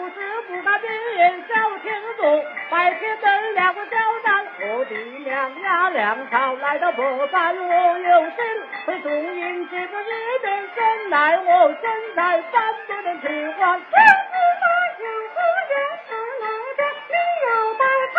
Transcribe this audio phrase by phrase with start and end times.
[0.00, 0.16] 心腹事
[0.48, 2.22] 不敢明言小天主，
[2.70, 8.38] 白天等两个交战，我的娘呀粮草来到破败，我有心
[8.86, 13.60] 会重迎这个一变身来，我身在三不能去还。
[13.60, 14.64] 将子马
[14.96, 15.36] 将子
[15.68, 15.74] 将
[16.06, 16.08] 是
[16.40, 16.48] 来
[16.78, 17.12] 的，你
[17.44, 18.16] 要带他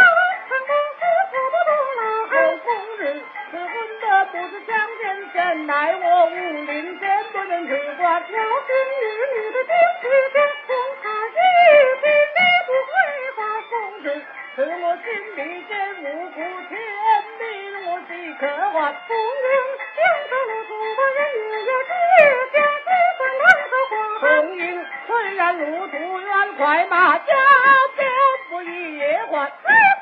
[0.50, 1.01] 看公子
[1.31, 2.01] 错不多了。
[2.29, 2.67] 后宫
[3.00, 3.01] 日
[3.50, 4.69] 是混的不是相
[5.00, 5.01] 见
[5.34, 7.03] 神来，我武林剑
[7.34, 8.03] 不能去还。
[8.11, 9.03] 要今日
[9.34, 10.03] 你的兵去
[18.41, 19.46] 十万从军，
[19.96, 21.94] 江河路途把人影也追，
[22.52, 24.25] 将士们两个火红
[24.57, 24.59] 缨，
[25.06, 27.35] 虽然路途远，快马加
[27.96, 28.09] 鞭
[28.50, 30.00] 不也还。